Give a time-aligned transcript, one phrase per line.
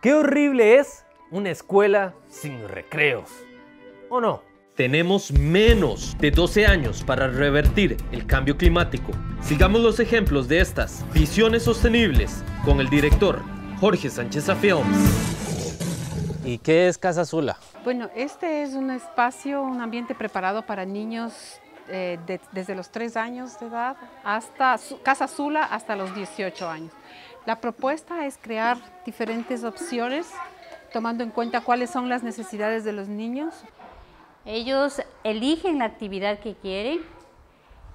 [0.00, 3.28] Qué horrible es una escuela sin recreos.
[4.08, 4.42] ¿O no?
[4.74, 9.12] Tenemos menos de 12 años para revertir el cambio climático.
[9.42, 13.42] Sigamos los ejemplos de estas visiones sostenibles con el director
[13.78, 14.86] Jorge Sánchez Films.
[16.46, 17.58] ¿Y qué es Casa Azula?
[17.84, 21.60] Bueno, este es un espacio, un ambiente preparado para niños
[21.90, 22.18] eh,
[22.52, 26.92] desde los 3 años de edad hasta Casa Azula hasta los 18 años.
[27.46, 30.26] La propuesta es crear diferentes opciones
[30.92, 33.54] tomando en cuenta cuáles son las necesidades de los niños.
[34.44, 37.00] Ellos eligen la actividad que quieren,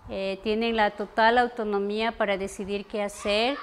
[0.10, 3.58] eh, tienen la total autonomía para decidir qué hacer,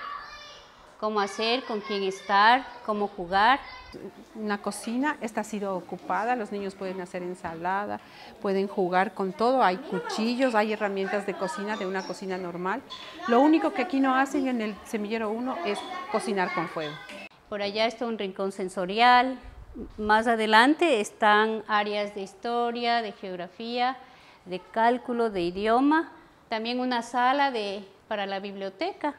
[0.98, 3.61] cómo hacer, con quién estar, cómo jugar.
[4.34, 8.00] Una cocina, esta ha sido ocupada, los niños pueden hacer ensalada,
[8.41, 12.83] pueden jugar con todo, hay cuchillos, hay herramientas de cocina, de una cocina normal.
[13.28, 15.78] Lo único que aquí no hacen en el semillero 1 es
[16.10, 16.95] cocinar con fuego.
[17.48, 19.38] Por allá está un rincón sensorial.
[19.98, 23.98] Más adelante están áreas de historia, de geografía,
[24.47, 26.12] de cálculo, de idioma.
[26.48, 29.14] También una sala de, para la biblioteca.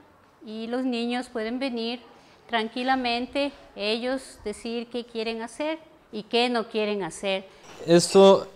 [0.45, 2.01] Y los niños pueden venir
[2.47, 5.79] tranquilamente, ellos decir qué quieren hacer
[6.11, 7.45] y qué no quieren hacer.
[7.85, 8.47] Esto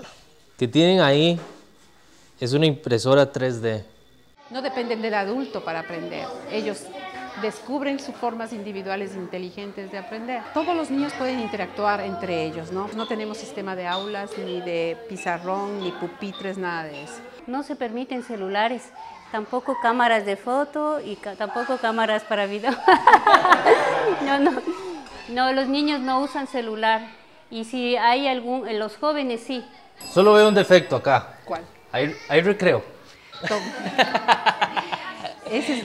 [0.57, 1.39] que tienen ahí
[2.39, 3.83] es una impresora 3D.
[4.49, 6.25] No dependen del adulto para aprender.
[6.51, 6.83] Ellos
[7.41, 10.41] descubren sus formas individuales inteligentes de aprender.
[10.53, 12.89] Todos los niños pueden interactuar entre ellos, ¿no?
[12.95, 17.19] No tenemos sistema de aulas, ni de pizarrón, ni pupitres, nada de eso.
[17.45, 18.91] No se permiten celulares,
[19.31, 22.71] tampoco cámaras de foto y tampoco cámaras para video.
[24.25, 24.51] no, no,
[25.29, 27.01] no, los niños no usan celular.
[27.49, 29.65] Y si hay algún, los jóvenes sí.
[30.13, 31.37] Solo veo un defecto acá.
[31.45, 31.63] ¿Cuál?
[31.91, 32.83] Hay, hay recreo.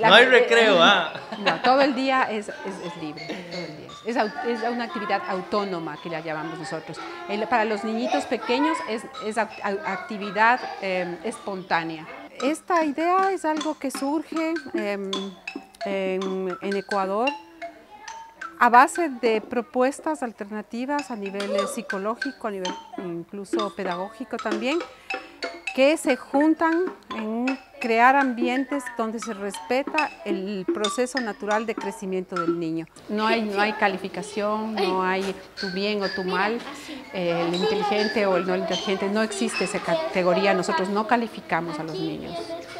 [0.00, 1.12] no hay recreo, ah.
[1.38, 2.50] No, todo el día es,
[3.00, 3.26] libre,
[4.06, 6.98] Es, una actividad autónoma que la llamamos nosotros.
[7.48, 12.06] para los niñitos pequeños es, actividad em, espontánea.
[12.40, 15.10] Esta idea es algo que surge em,
[15.84, 17.28] en, en Ecuador
[18.58, 24.78] a base de propuestas alternativas a nivel psicológico, a nivel incluso pedagógico también,
[25.74, 26.84] que se juntan
[27.16, 32.86] en crear ambientes donde se respeta el proceso natural de crecimiento del niño.
[33.08, 36.60] No hay, no hay calificación, no hay tu bien o tu mal,
[37.12, 41.98] el inteligente o el no inteligente, no existe esa categoría, nosotros no calificamos a los
[41.98, 42.38] niños.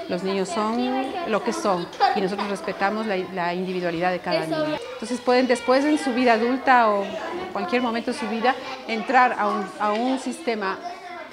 [0.08, 4.78] Los niños son lo que son y nosotros respetamos la, individualidad de cada niño.
[4.92, 7.04] Entonces pueden después en su vida adulta o
[7.52, 8.54] cualquier momento de su vida
[8.86, 10.78] entrar a un, a un sistema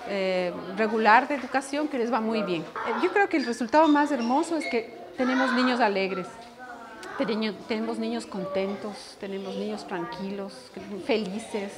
[0.09, 2.61] eh, regular de educación que les va muy bien.
[2.61, 6.27] Eh, yo creo que el resultado más hermoso es que tenemos niños alegres,
[7.67, 10.71] tenemos niños contentos, tenemos niños tranquilos,
[11.05, 11.73] felices.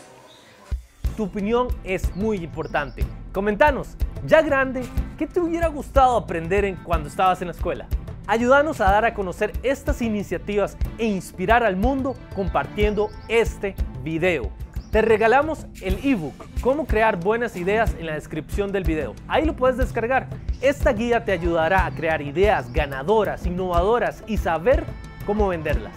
[1.17, 3.03] Tu opinión es muy importante.
[3.33, 4.83] Comentanos, ya grande,
[5.17, 7.87] ¿qué te hubiera gustado aprender en cuando estabas en la escuela?
[8.27, 14.60] Ayúdanos a dar a conocer estas iniciativas e inspirar al mundo compartiendo este video.
[14.91, 19.15] Te regalamos el ebook Cómo crear buenas ideas en la descripción del video.
[19.27, 20.27] Ahí lo puedes descargar.
[20.61, 24.83] Esta guía te ayudará a crear ideas ganadoras, innovadoras y saber
[25.25, 25.93] cómo venderlas.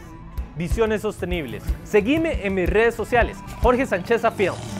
[0.56, 1.64] Visiones sostenibles.
[1.82, 4.73] Seguime en mis redes sociales, Jorge Sánchez Films.